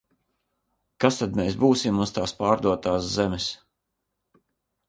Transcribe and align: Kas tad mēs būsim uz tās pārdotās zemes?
Kas 1.03 1.19
tad 1.19 1.37
mēs 1.41 1.59
būsim 1.65 2.01
uz 2.05 2.15
tās 2.17 2.35
pārdotās 2.41 3.13
zemes? 3.19 3.47